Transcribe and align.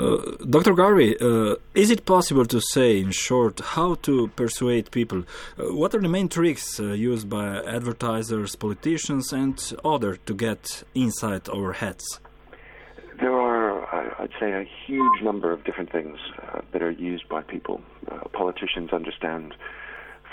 Uh, 0.00 0.16
Dr. 0.48 0.72
Garvey, 0.72 1.14
uh, 1.20 1.56
is 1.74 1.90
it 1.90 2.06
possible 2.06 2.46
to 2.46 2.58
say, 2.58 3.00
in 3.00 3.10
short, 3.10 3.60
how 3.60 3.96
to 3.96 4.28
persuade 4.28 4.90
people? 4.90 5.24
Uh, 5.58 5.74
what 5.74 5.94
are 5.94 6.00
the 6.00 6.08
main 6.08 6.26
tricks 6.26 6.80
uh, 6.80 6.84
used 6.84 7.28
by 7.28 7.62
advertisers, 7.64 8.56
politicians, 8.56 9.30
and 9.30 9.74
others 9.84 10.18
to 10.24 10.32
get 10.32 10.84
inside 10.94 11.50
our 11.50 11.72
heads? 11.74 12.18
There 13.20 13.38
are, 13.38 13.84
I'd 14.18 14.32
say, 14.40 14.52
a 14.52 14.64
huge 14.86 15.22
number 15.22 15.52
of 15.52 15.64
different 15.64 15.92
things 15.92 16.18
uh, 16.42 16.62
that 16.72 16.80
are 16.80 16.90
used 16.92 17.28
by 17.28 17.42
people. 17.42 17.82
Politicians 18.32 18.94
understand 18.94 19.54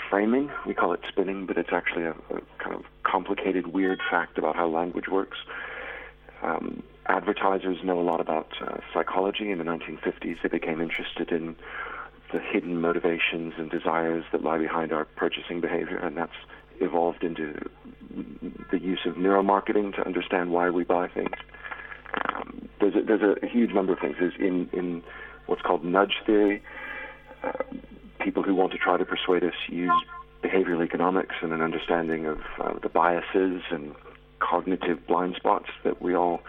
framing. 0.08 0.50
We 0.66 0.72
call 0.72 0.94
it 0.94 1.00
spinning, 1.06 1.44
but 1.44 1.58
it's 1.58 1.74
actually 1.74 2.04
a, 2.04 2.12
a 2.12 2.40
kind 2.56 2.74
of 2.74 2.84
complicated, 3.02 3.66
weird 3.66 4.00
fact 4.10 4.38
about 4.38 4.56
how 4.56 4.66
language 4.66 5.08
works. 5.08 5.36
Um, 6.42 6.82
advertisers 7.06 7.78
know 7.82 7.98
a 7.98 8.02
lot 8.02 8.20
about 8.20 8.48
uh, 8.60 8.78
psychology. 8.92 9.50
In 9.50 9.58
the 9.58 9.64
1950s, 9.64 10.42
they 10.42 10.48
became 10.48 10.80
interested 10.80 11.32
in 11.32 11.56
the 12.32 12.38
hidden 12.38 12.80
motivations 12.80 13.54
and 13.56 13.70
desires 13.70 14.24
that 14.32 14.42
lie 14.42 14.58
behind 14.58 14.92
our 14.92 15.04
purchasing 15.04 15.60
behavior, 15.60 15.96
and 15.96 16.16
that's 16.16 16.32
evolved 16.80 17.24
into 17.24 17.58
the 18.70 18.78
use 18.78 19.00
of 19.06 19.14
neuromarketing 19.14 19.94
to 19.96 20.06
understand 20.06 20.50
why 20.50 20.70
we 20.70 20.84
buy 20.84 21.08
things. 21.08 21.34
Um, 22.28 22.68
there's 22.80 22.94
a, 22.94 23.02
there's 23.02 23.38
a 23.42 23.46
huge 23.46 23.72
number 23.72 23.92
of 23.92 23.98
things. 23.98 24.16
There's 24.18 24.34
in 24.38 24.68
in 24.72 25.02
what's 25.46 25.62
called 25.62 25.84
nudge 25.84 26.14
theory. 26.26 26.62
Uh, 27.42 27.52
people 28.20 28.42
who 28.42 28.54
want 28.54 28.72
to 28.72 28.78
try 28.78 28.96
to 28.96 29.04
persuade 29.04 29.44
us 29.44 29.54
use 29.68 29.92
behavioral 30.42 30.84
economics 30.84 31.36
and 31.42 31.52
an 31.52 31.62
understanding 31.62 32.26
of 32.26 32.38
uh, 32.60 32.74
the 32.82 32.88
biases 32.88 33.62
and 33.70 33.94
cognitive 34.48 35.06
blind 35.06 35.34
spots 35.36 35.68
that 35.84 36.00
we 36.00 36.14
all 36.14 36.40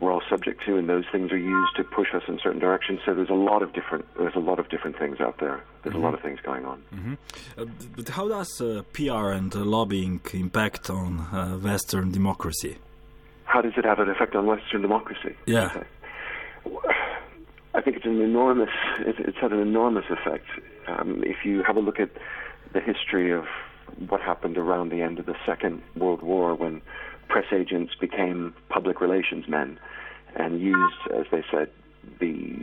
we're 0.00 0.12
all 0.12 0.22
subject 0.28 0.64
to, 0.66 0.76
and 0.76 0.88
those 0.88 1.04
things 1.12 1.30
are 1.30 1.38
used 1.38 1.76
to 1.76 1.84
push 1.84 2.08
us 2.14 2.22
in 2.26 2.38
certain 2.42 2.58
directions. 2.58 3.00
So 3.06 3.14
there's 3.14 3.30
a 3.30 3.34
lot 3.34 3.62
of 3.62 3.72
different 3.72 4.04
there's 4.18 4.34
a 4.34 4.40
lot 4.40 4.58
of 4.58 4.68
different 4.68 4.98
things 4.98 5.20
out 5.20 5.38
there. 5.38 5.62
There's 5.82 5.94
mm-hmm. 5.94 6.02
a 6.02 6.06
lot 6.06 6.14
of 6.14 6.20
things 6.20 6.40
going 6.40 6.64
on. 6.64 6.82
Mm-hmm. 6.92 7.14
Uh, 7.58 7.64
but 7.96 8.08
how 8.08 8.28
does 8.28 8.60
uh, 8.60 8.82
PR 8.92 9.30
and 9.30 9.54
uh, 9.54 9.60
lobbying 9.64 10.20
impact 10.32 10.90
on 10.90 11.20
uh, 11.20 11.58
Western 11.62 12.10
democracy? 12.10 12.76
How 13.44 13.60
does 13.60 13.74
it 13.76 13.84
have 13.84 14.00
an 14.00 14.08
effect 14.08 14.34
on 14.34 14.46
Western 14.46 14.82
democracy? 14.82 15.36
Yeah. 15.46 15.66
Okay. 15.66 15.86
I 17.74 17.80
think 17.80 17.96
it's 17.96 18.06
an 18.06 18.20
enormous. 18.20 18.70
It's 19.00 19.38
had 19.40 19.52
an 19.52 19.60
enormous 19.60 20.06
effect. 20.08 20.46
Um, 20.86 21.22
if 21.24 21.44
you 21.44 21.62
have 21.62 21.76
a 21.76 21.80
look 21.80 22.00
at 22.00 22.10
the 22.72 22.80
history 22.80 23.32
of 23.32 23.44
what 24.08 24.20
happened 24.20 24.58
around 24.58 24.90
the 24.90 25.02
end 25.02 25.18
of 25.18 25.26
the 25.26 25.36
Second 25.46 25.82
World 25.96 26.22
War, 26.22 26.54
when 26.54 26.82
press 27.28 27.46
agents 27.52 27.94
became 28.00 28.54
public 28.68 29.00
relations 29.00 29.48
men 29.48 29.78
and 30.36 30.60
used, 30.60 30.96
as 31.14 31.26
they 31.30 31.44
said, 31.50 31.70
the 32.20 32.54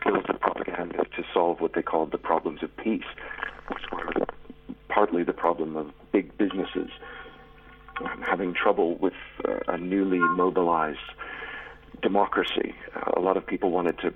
skills 0.00 0.24
of 0.28 0.40
propaganda 0.40 1.04
to 1.16 1.24
solve 1.34 1.60
what 1.60 1.74
they 1.74 1.82
called 1.82 2.12
the 2.12 2.18
problems 2.18 2.62
of 2.62 2.74
peace, 2.76 3.04
which 3.68 3.82
were 3.92 4.26
partly 4.88 5.22
the 5.22 5.32
problem 5.32 5.76
of 5.76 5.90
big 6.12 6.36
businesses 6.38 6.90
having 8.22 8.54
trouble 8.54 8.96
with 8.96 9.14
uh, 9.46 9.58
a 9.68 9.78
newly 9.78 10.18
mobilized 10.18 10.98
democracy. 12.02 12.74
Uh, 12.94 13.12
a 13.16 13.20
lot 13.20 13.36
of 13.36 13.46
people 13.46 13.70
wanted 13.70 13.98
to 13.98 14.12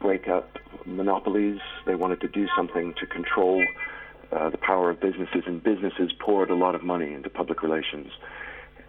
break 0.00 0.28
up 0.28 0.58
monopolies. 0.84 1.60
They 1.86 1.94
wanted 1.94 2.20
to 2.20 2.28
do 2.28 2.46
something 2.56 2.94
to 3.00 3.06
control 3.06 3.64
uh, 4.32 4.50
the 4.50 4.58
power 4.58 4.90
of 4.90 5.00
businesses, 5.00 5.42
and 5.46 5.62
businesses 5.62 6.12
poured 6.18 6.50
a 6.50 6.54
lot 6.54 6.74
of 6.74 6.82
money 6.82 7.12
into 7.12 7.28
public 7.30 7.62
relations 7.62 8.12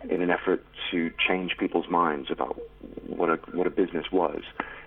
in 0.10 0.22
an 0.22 0.30
effort 0.30 0.66
to 0.92 1.12
change 1.28 1.58
people's 1.58 1.90
minds 1.90 2.30
about 2.30 2.60
what 3.08 3.30
a 3.30 3.36
what 3.54 3.68
a 3.68 3.70
business 3.70 4.06
was. 4.12 4.42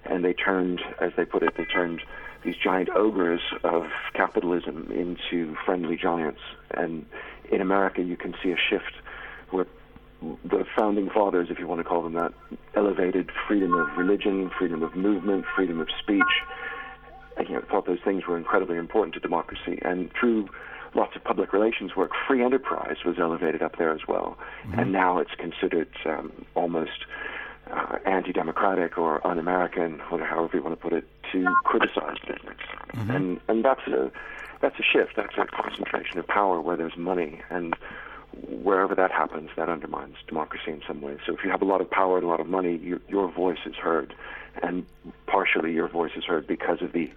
And 0.05 0.25
they 0.25 0.33
turned, 0.33 0.81
as 1.01 1.13
they 1.17 1.25
put 1.25 1.43
it, 1.43 1.55
they 1.57 1.65
turned 1.65 2.01
these 2.45 2.55
giant 2.63 2.89
ogres 2.91 3.41
of 3.65 3.85
capitalism 4.15 4.89
into 4.91 5.57
friendly 5.65 5.97
giants. 5.97 6.41
And 6.71 7.05
in 7.51 7.61
America, 7.61 8.03
you 8.03 8.17
can 8.17 8.35
see 8.43 8.53
a 8.53 8.57
shift 8.57 8.93
where 9.51 9.67
the 10.45 10.65
founding 10.77 11.11
fathers, 11.11 11.49
if 11.51 11.59
you 11.59 11.67
want 11.67 11.81
to 11.81 11.85
call 11.85 12.03
them 12.03 12.15
that, 12.15 12.33
elevated 12.75 13.31
freedom 13.47 13.75
of 13.75 13.89
religion, 13.97 14.51
freedom 14.59 14.83
of 14.83 14.95
movement, 14.95 15.45
freedom 15.55 15.81
of 15.81 15.89
speech. 16.03 16.23
You 17.41 17.55
know, 17.57 17.63
thought 17.71 17.87
those 17.87 18.01
things 18.05 18.27
were 18.27 18.37
incredibly 18.37 18.77
important 18.77 19.15
to 19.15 19.21
democracy. 19.21 19.79
And 19.83 20.11
through 20.19 20.49
lots 20.95 21.15
of 21.17 21.23
public 21.23 21.53
relations 21.53 21.95
work, 21.95 22.13
free 22.27 22.43
enterprise 22.43 22.97
was 23.05 23.19
elevated 23.19 23.63
up 23.63 23.77
there 23.77 23.93
as 23.93 24.07
well. 24.09 24.39
Mm-hmm. 24.67 24.79
And 24.79 24.93
now 24.93 25.19
it's 25.19 25.35
considered 25.37 25.89
um, 26.07 26.33
almost 26.55 27.05
uh, 27.71 27.99
anti-democratic 28.07 28.97
or 28.97 29.27
un-American, 29.27 30.01
or 30.11 30.25
however 30.25 30.57
you 30.57 30.63
want 30.63 30.79
to 30.79 30.83
put 30.83 30.93
it, 30.93 31.05
to 31.33 31.45
criticize 31.65 32.17
business. 32.21 32.57
Mm-hmm. 32.95 33.11
And 33.11 33.41
and 33.49 33.65
that's 33.65 33.87
a 33.89 34.11
that's 34.61 34.79
a 34.79 34.83
shift. 34.83 35.17
That's 35.17 35.37
a 35.37 35.47
concentration 35.47 36.19
of 36.19 36.27
power 36.27 36.61
where 36.61 36.77
there's 36.77 36.97
money, 36.97 37.41
and 37.51 37.77
wherever 38.63 38.95
that 38.95 39.11
happens, 39.11 39.51
that 39.57 39.69
undermines 39.69 40.17
democracy 40.27 40.71
in 40.71 40.83
some 40.87 41.01
ways. 41.01 41.19
So 41.27 41.35
if 41.35 41.45
you 41.45 41.51
have 41.51 41.63
a 41.63 41.65
lot 41.65 41.81
of 41.81 41.91
power 41.91 42.17
and 42.17 42.25
a 42.25 42.29
lot 42.29 42.41
of 42.41 42.47
money, 42.47 42.77
you, 42.77 43.01
your 43.09 43.31
voice 43.31 43.59
is 43.67 43.75
heard, 43.75 44.15
and 44.63 44.85
partially 45.27 45.73
your 45.73 45.89
voice 45.89 46.13
is 46.17 46.25
heard 46.25 46.47
because 46.47 46.83
of 46.83 46.93
the 46.93 47.11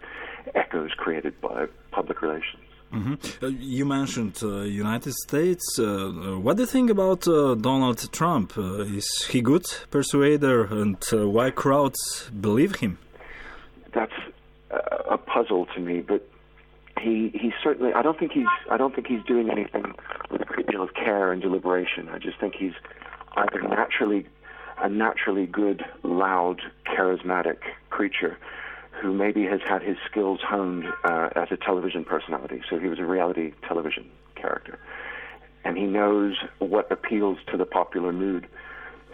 echoes 0.55 0.91
created 0.97 1.39
by 1.41 1.67
public 1.91 2.21
relations. 2.21 2.63
Mm-hmm. 2.93 3.45
Uh, 3.45 3.49
you 3.49 3.85
mentioned 3.85 4.39
uh, 4.41 4.61
United 4.61 5.13
States. 5.13 5.77
Uh, 5.77 5.83
uh 5.83 6.39
what 6.39 6.57
do 6.57 6.63
you 6.63 6.67
think 6.67 6.89
about 6.89 7.27
uh, 7.27 7.53
Donald 7.53 8.11
Trump? 8.11 8.57
Uh, 8.57 8.97
is 8.97 9.27
he 9.29 9.41
good 9.41 9.65
persuader, 9.91 10.65
and 10.65 10.97
why 11.11 11.51
crowds 11.51 12.31
believe 12.41 12.75
him? 12.75 12.97
That's 13.93 14.13
a 14.71 15.17
puzzle 15.19 15.67
to 15.75 15.79
me, 15.79 16.01
but 16.01 16.27
he 16.99 17.29
he 17.33 17.53
certainly. 17.63 17.93
I 17.93 18.01
don't 18.01 18.17
think 18.17 18.31
he's. 18.31 18.53
I 18.71 18.77
don't 18.77 18.95
think 18.95 19.05
he's 19.05 19.23
doing 19.23 19.51
anything 19.51 19.93
great 20.59 20.71
deal 20.71 20.83
of 20.83 20.93
care 20.93 21.31
and 21.31 21.41
deliberation. 21.41 22.09
I 22.09 22.17
just 22.17 22.37
think 22.39 22.53
he's 22.55 22.73
either 23.37 23.61
naturally 23.61 24.27
a 24.81 24.89
naturally 24.89 25.45
good, 25.45 25.85
loud, 26.03 26.61
charismatic 26.85 27.59
creature 27.89 28.37
who 29.01 29.13
maybe 29.13 29.45
has 29.45 29.61
had 29.65 29.81
his 29.81 29.95
skills 30.09 30.39
honed 30.43 30.85
uh, 31.05 31.29
as 31.35 31.47
a 31.51 31.57
television 31.57 32.03
personality. 32.03 32.61
So 32.69 32.77
he 32.77 32.87
was 32.87 32.99
a 32.99 33.05
reality 33.05 33.53
television 33.67 34.09
character, 34.35 34.79
and 35.63 35.77
he 35.77 35.85
knows 35.85 36.35
what 36.59 36.91
appeals 36.91 37.37
to 37.51 37.57
the 37.57 37.65
popular 37.65 38.11
mood. 38.11 38.45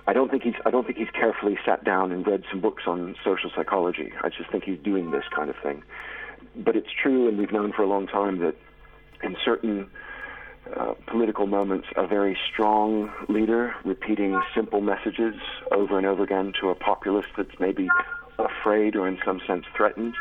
I 0.07 0.13
don't 0.13 0.31
think 0.31 0.41
he's 0.41 0.55
I 0.65 0.71
don't 0.71 0.85
think 0.85 0.97
he's 0.97 1.11
carefully 1.11 1.59
sat 1.63 1.83
down 1.83 2.11
and 2.11 2.25
read 2.25 2.43
some 2.49 2.59
books 2.59 2.83
on 2.87 3.15
social 3.23 3.51
psychology. 3.55 4.11
I 4.23 4.29
just 4.29 4.49
think 4.51 4.63
he's 4.63 4.79
doing 4.79 5.11
this 5.11 5.25
kind 5.35 5.51
of 5.51 5.55
thing. 5.61 5.83
But 6.55 6.75
it's 6.75 6.91
true, 6.91 7.27
and 7.27 7.37
we've 7.37 7.51
known 7.51 7.71
for 7.71 7.83
a 7.83 7.87
long 7.87 8.07
time 8.07 8.39
that 8.39 8.55
in 9.21 9.35
certain 9.45 9.89
uh, 10.75 10.93
political 11.07 11.47
moments, 11.47 11.87
a 11.95 12.07
very 12.07 12.37
strong 12.51 13.11
leader 13.29 13.73
repeating 13.83 14.39
simple 14.53 14.81
messages 14.81 15.35
over 15.71 15.97
and 15.97 16.07
over 16.07 16.23
again 16.23 16.53
to 16.61 16.69
a 16.69 16.75
populace 16.75 17.25
that's 17.37 17.59
maybe 17.59 17.87
afraid 18.39 18.95
or 18.95 19.07
in 19.07 19.17
some 19.23 19.39
sense 19.47 19.65
threatened, 19.75 20.15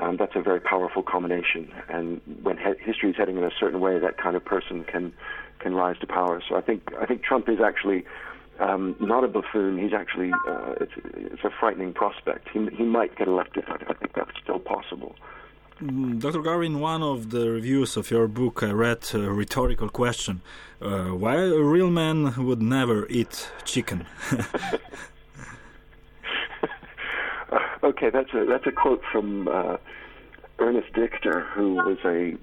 um, 0.00 0.16
that's 0.18 0.34
a 0.34 0.42
very 0.42 0.60
powerful 0.60 1.02
combination. 1.02 1.72
And 1.88 2.20
when 2.42 2.58
he- 2.58 2.84
history 2.84 3.10
is 3.10 3.16
heading 3.16 3.36
in 3.38 3.44
a 3.44 3.50
certain 3.58 3.80
way, 3.80 3.98
that 3.98 4.18
kind 4.18 4.36
of 4.36 4.44
person 4.44 4.84
can 4.84 5.12
can 5.58 5.74
rise 5.74 5.98
to 6.00 6.06
power. 6.06 6.42
So 6.46 6.54
I 6.56 6.60
think 6.60 6.92
I 7.00 7.06
think 7.06 7.22
Trump 7.22 7.48
is 7.48 7.60
actually 7.60 8.04
um, 8.60 8.94
not 9.00 9.24
a 9.24 9.28
buffoon. 9.28 9.78
He's 9.78 9.94
actually 9.94 10.32
uh, 10.46 10.74
it's, 10.80 10.92
it's 11.14 11.44
a 11.44 11.50
frightening 11.60 11.94
prospect. 11.94 12.48
He 12.52 12.66
he 12.76 12.84
might 12.84 13.16
get 13.16 13.28
elected. 13.28 13.64
I, 13.68 13.76
I 13.88 13.94
think 13.94 14.12
that's 14.14 14.36
still 14.42 14.58
possible. 14.58 15.16
Mm, 15.82 16.20
Dr. 16.20 16.40
Garvey, 16.40 16.74
one 16.74 17.02
of 17.02 17.30
the 17.30 17.50
reviews 17.50 17.96
of 17.96 18.10
your 18.10 18.28
book, 18.28 18.62
I 18.62 18.70
read 18.70 19.06
a 19.12 19.30
rhetorical 19.30 19.88
question: 19.90 20.40
uh, 20.80 21.08
Why 21.08 21.36
a 21.36 21.62
real 21.62 21.90
man 21.90 22.34
would 22.46 22.62
never 22.62 23.06
eat 23.08 23.50
chicken? 23.64 24.06
Okay, 27.86 28.10
that's 28.10 28.34
a 28.34 28.44
that's 28.44 28.66
a 28.66 28.72
quote 28.72 29.02
from 29.12 29.46
uh, 29.46 29.76
Ernest 30.58 30.92
Dichter, 30.92 31.46
who 31.54 31.74
was 31.74 31.98
a 32.04 32.36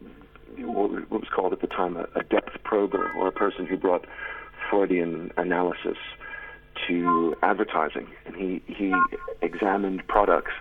what 0.64 1.12
was 1.12 1.28
called 1.36 1.52
at 1.52 1.60
the 1.60 1.68
time 1.68 1.98
a, 1.98 2.08
a 2.16 2.24
depth 2.24 2.64
prober, 2.64 3.12
or 3.18 3.28
a 3.28 3.32
person 3.32 3.66
who 3.66 3.76
brought 3.76 4.06
Freudian 4.70 5.32
analysis 5.36 5.98
to 6.88 7.36
advertising, 7.44 8.08
and 8.26 8.36
he 8.38 8.62
he 8.68 8.94
examined 9.42 10.08
products, 10.08 10.54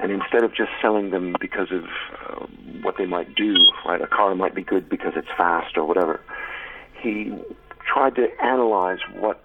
and 0.00 0.12
instead 0.12 0.44
of 0.44 0.54
just 0.54 0.70
selling 0.80 1.10
them 1.10 1.34
because 1.40 1.68
of 1.72 1.84
uh, 1.84 2.46
what 2.82 2.96
they 2.98 3.06
might 3.06 3.34
do, 3.34 3.54
right? 3.86 4.00
A 4.00 4.06
car 4.06 4.34
might 4.34 4.54
be 4.54 4.62
good 4.62 4.88
because 4.88 5.12
it's 5.16 5.28
fast 5.36 5.76
or 5.76 5.84
whatever. 5.84 6.20
He 7.00 7.32
tried 7.92 8.14
to 8.16 8.28
analyze 8.42 8.98
what 9.14 9.42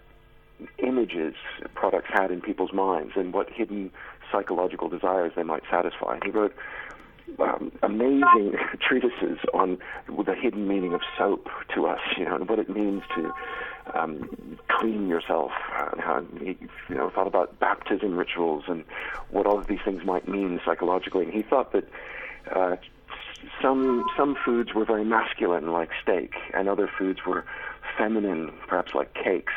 images 0.77 1.35
products 1.73 2.07
had 2.13 2.31
in 2.31 2.41
people's 2.41 2.73
minds 2.73 3.13
and 3.15 3.33
what 3.33 3.49
hidden 3.49 3.91
psychological 4.31 4.89
desires 4.89 5.31
they 5.35 5.43
might 5.43 5.63
satisfy. 5.69 6.19
He 6.23 6.31
wrote, 6.31 6.55
um, 7.39 7.71
amazing 7.81 8.53
treatises 8.79 9.39
on 9.53 9.77
the 10.07 10.35
hidden 10.35 10.67
meaning 10.67 10.93
of 10.93 11.01
soap 11.17 11.47
to 11.73 11.85
us, 11.87 11.99
you 12.17 12.25
know, 12.25 12.35
and 12.35 12.49
what 12.49 12.59
it 12.59 12.69
means 12.69 13.01
to 13.15 13.31
um, 13.93 14.57
clean 14.67 15.07
yourself, 15.07 15.51
and 15.91 16.01
how 16.01 16.25
he, 16.39 16.57
you 16.89 16.95
know, 16.95 17.09
thought 17.09 17.27
about 17.27 17.59
baptism 17.59 18.17
rituals 18.17 18.63
and 18.67 18.83
what 19.29 19.45
all 19.45 19.59
of 19.59 19.67
these 19.67 19.81
things 19.85 20.03
might 20.03 20.27
mean 20.27 20.59
psychologically. 20.65 21.25
And 21.25 21.33
he 21.33 21.41
thought 21.41 21.71
that 21.73 21.87
uh, 22.51 22.75
some 23.61 24.05
some 24.17 24.35
foods 24.43 24.73
were 24.73 24.85
very 24.85 25.05
masculine, 25.05 25.71
like 25.71 25.89
steak, 26.01 26.33
and 26.53 26.67
other 26.67 26.89
foods 26.97 27.25
were 27.25 27.45
feminine, 27.97 28.51
perhaps 28.67 28.93
like 28.93 29.13
cakes. 29.13 29.53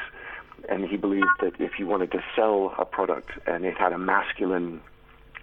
And 0.69 0.85
he 0.85 0.97
believed 0.97 1.29
that 1.41 1.61
if 1.61 1.79
you 1.79 1.87
wanted 1.87 2.11
to 2.13 2.25
sell 2.35 2.75
a 2.79 2.85
product 2.85 3.31
and 3.47 3.65
it 3.65 3.77
had 3.79 3.93
a 3.93 3.99
masculine 3.99 4.81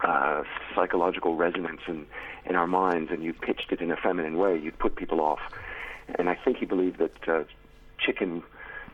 uh, 0.02 0.42
psychological 0.74 1.36
resonance 1.36 1.80
in, 1.88 2.06
in 2.44 2.56
our 2.56 2.66
minds 2.66 3.10
and 3.10 3.22
you 3.22 3.32
pitched 3.32 3.72
it 3.72 3.80
in 3.80 3.90
a 3.90 3.96
feminine 3.96 4.36
way, 4.36 4.58
you'd 4.58 4.78
put 4.78 4.96
people 4.96 5.20
off. 5.20 5.40
And 6.18 6.28
I 6.28 6.34
think 6.34 6.58
he 6.58 6.66
believed 6.66 6.98
that 6.98 7.28
uh, 7.28 7.44
chicken 7.98 8.42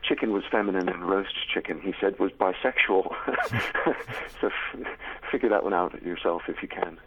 chicken 0.02 0.32
was 0.32 0.42
feminine 0.50 0.88
and 0.88 1.08
roast 1.08 1.34
chicken, 1.52 1.80
he 1.80 1.94
said, 2.00 2.18
was 2.18 2.32
bisexual. 2.32 3.14
so 4.40 4.46
f- 4.48 4.86
figure 5.30 5.48
that 5.48 5.64
one 5.64 5.74
out 5.74 6.02
yourself 6.02 6.42
if 6.48 6.62
you 6.62 6.68
can. 6.68 6.98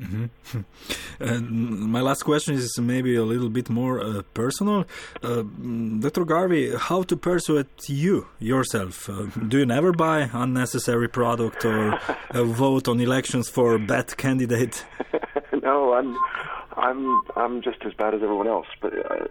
Mm-hmm. 0.00 0.60
And 1.20 1.92
my 1.92 2.00
last 2.00 2.24
question 2.24 2.54
is 2.54 2.76
maybe 2.80 3.14
a 3.14 3.22
little 3.22 3.48
bit 3.48 3.70
more 3.70 4.02
uh, 4.02 4.22
personal. 4.34 4.86
Uh, 5.22 5.42
Dr. 6.00 6.24
Garvey, 6.24 6.74
how 6.76 7.04
to 7.04 7.16
persuade 7.16 7.66
you 7.86 8.26
yourself? 8.40 9.08
Uh, 9.08 9.26
do 9.46 9.58
you 9.58 9.66
never 9.66 9.92
buy 9.92 10.28
unnecessary 10.32 11.08
product 11.08 11.64
or 11.64 12.00
vote 12.32 12.88
on 12.88 13.00
elections 13.00 13.48
for 13.48 13.78
bad 13.78 14.16
candidate? 14.16 14.84
no, 15.62 15.92
I'm 15.94 16.16
I'm 16.82 17.22
I'm 17.36 17.62
just 17.62 17.78
as 17.86 17.94
bad 17.94 18.12
as 18.12 18.22
everyone 18.22 18.48
else. 18.48 18.66
But 18.80 18.92
uh, 18.92 19.26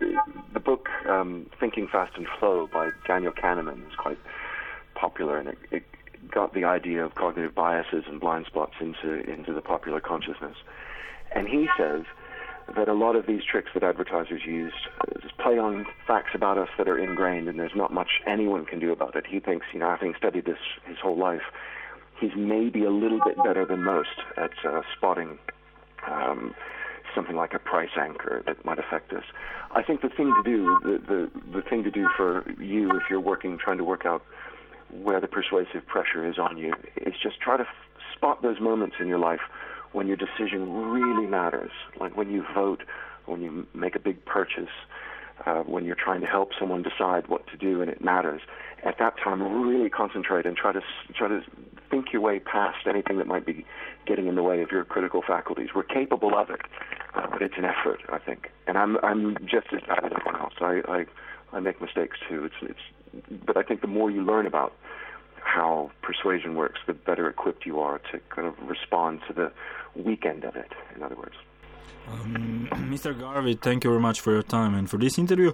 the 0.53 0.59
book 0.59 0.87
um, 1.07 1.47
Thinking 1.59 1.87
Fast 1.91 2.13
and 2.15 2.25
Slow 2.39 2.69
by 2.71 2.89
Daniel 3.05 3.33
Kahneman 3.33 3.87
is 3.87 3.95
quite 3.97 4.17
popular, 4.95 5.37
and 5.37 5.49
it, 5.49 5.57
it 5.69 5.83
got 6.31 6.53
the 6.53 6.63
idea 6.63 7.03
of 7.03 7.15
cognitive 7.15 7.53
biases 7.53 8.05
and 8.07 8.21
blind 8.21 8.45
spots 8.45 8.75
into 8.79 9.29
into 9.29 9.53
the 9.53 9.61
popular 9.61 9.99
consciousness. 9.99 10.55
And 11.35 11.47
he 11.47 11.67
says 11.77 12.03
that 12.75 12.87
a 12.87 12.93
lot 12.93 13.17
of 13.17 13.25
these 13.25 13.41
tricks 13.43 13.71
that 13.73 13.83
advertisers 13.83 14.41
use 14.45 14.73
just 15.21 15.37
play 15.37 15.57
on 15.57 15.85
facts 16.07 16.31
about 16.33 16.57
us 16.57 16.69
that 16.77 16.87
are 16.87 16.97
ingrained, 16.97 17.49
and 17.49 17.59
there's 17.59 17.75
not 17.75 17.91
much 17.93 18.21
anyone 18.25 18.65
can 18.65 18.79
do 18.79 18.93
about 18.93 19.15
it. 19.17 19.25
He 19.27 19.41
thinks, 19.41 19.65
you 19.73 19.79
know, 19.79 19.89
having 19.89 20.13
studied 20.17 20.45
this 20.45 20.59
his 20.85 20.97
whole 21.03 21.17
life, 21.17 21.41
he's 22.21 22.31
maybe 22.37 22.85
a 22.85 22.91
little 22.91 23.19
bit 23.25 23.35
better 23.43 23.65
than 23.65 23.83
most 23.83 24.23
at 24.37 24.51
uh, 24.65 24.83
spotting. 24.95 25.37
Um, 26.09 26.55
something 27.15 27.35
like 27.35 27.53
a 27.53 27.59
price 27.59 27.91
anchor 27.99 28.43
that 28.45 28.63
might 28.65 28.79
affect 28.79 29.13
us. 29.13 29.23
I 29.71 29.83
think 29.83 30.01
the 30.01 30.09
thing 30.09 30.33
to 30.33 30.43
do, 30.43 30.79
the, 30.83 30.97
the, 31.07 31.41
the 31.57 31.61
thing 31.61 31.83
to 31.83 31.91
do 31.91 32.07
for 32.15 32.43
you 32.59 32.91
if 32.91 33.03
you're 33.09 33.19
working, 33.19 33.57
trying 33.57 33.77
to 33.77 33.83
work 33.83 34.05
out 34.05 34.23
where 34.91 35.21
the 35.21 35.27
persuasive 35.27 35.85
pressure 35.87 36.27
is 36.27 36.37
on 36.37 36.57
you 36.57 36.73
is 36.97 37.13
just 37.21 37.39
try 37.39 37.57
to 37.57 37.63
f- 37.63 37.69
spot 38.15 38.41
those 38.41 38.59
moments 38.59 38.97
in 38.99 39.07
your 39.07 39.19
life 39.19 39.39
when 39.93 40.07
your 40.07 40.17
decision 40.17 40.71
really 40.91 41.27
matters, 41.27 41.71
like 41.99 42.15
when 42.15 42.29
you 42.29 42.45
vote, 42.53 42.83
when 43.25 43.41
you 43.41 43.65
make 43.73 43.95
a 43.95 43.99
big 43.99 44.23
purchase, 44.25 44.69
uh, 45.45 45.61
when 45.63 45.85
you're 45.85 45.95
trying 45.95 46.21
to 46.21 46.27
help 46.27 46.51
someone 46.59 46.83
decide 46.83 47.27
what 47.27 47.47
to 47.47 47.57
do 47.57 47.81
and 47.81 47.89
it 47.89 48.03
matters. 48.03 48.41
At 48.83 48.97
that 48.99 49.15
time, 49.23 49.41
really 49.41 49.89
concentrate 49.89 50.45
and 50.45 50.55
try 50.55 50.71
to 50.71 50.81
try 51.15 51.27
to 51.27 51.41
think 51.89 52.13
your 52.13 52.21
way 52.21 52.39
past 52.39 52.87
anything 52.87 53.17
that 53.17 53.27
might 53.27 53.45
be 53.45 53.65
getting 54.05 54.27
in 54.27 54.35
the 54.35 54.43
way 54.43 54.61
of 54.61 54.71
your 54.71 54.85
critical 54.85 55.21
faculties. 55.25 55.69
We're 55.75 55.83
capable 55.83 56.37
of 56.37 56.49
it, 56.49 56.61
uh, 57.15 57.27
but 57.31 57.41
it's 57.41 57.55
an 57.57 57.65
effort, 57.65 58.01
I 58.09 58.19
think. 58.19 58.49
And 58.67 58.77
I'm 58.77 58.97
I'm 59.03 59.37
just 59.45 59.67
as 59.73 59.81
bad 59.87 60.05
as 60.05 60.11
everyone 60.15 60.41
else. 60.41 60.53
I 60.59 60.81
I, 60.87 61.05
I 61.55 61.59
make 61.59 61.81
mistakes 61.81 62.17
too. 62.27 62.45
It's 62.45 62.55
it's, 62.61 63.35
but 63.45 63.57
I 63.57 63.63
think 63.63 63.81
the 63.81 63.87
more 63.87 64.09
you 64.09 64.23
learn 64.23 64.45
about 64.45 64.73
how 65.43 65.91
persuasion 66.01 66.55
works, 66.55 66.79
the 66.87 66.93
better 66.93 67.27
equipped 67.27 67.65
you 67.65 67.79
are 67.79 67.99
to 68.11 68.19
kind 68.29 68.47
of 68.47 68.53
respond 68.67 69.21
to 69.27 69.33
the 69.33 69.51
weekend 69.95 70.43
of 70.43 70.55
it. 70.55 70.71
In 70.95 71.03
other 71.03 71.15
words. 71.15 71.35
Um, 72.07 72.67
Mr. 72.89 73.17
Garvey, 73.17 73.55
thank 73.55 73.83
you 73.83 73.89
very 73.89 74.01
much 74.01 74.21
for 74.21 74.31
your 74.31 74.43
time 74.43 74.73
and 74.75 74.89
for 74.89 74.97
this 74.97 75.17
interview. 75.17 75.49